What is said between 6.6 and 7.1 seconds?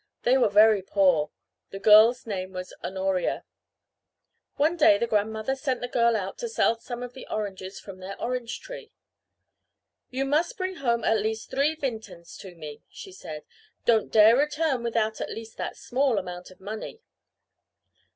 some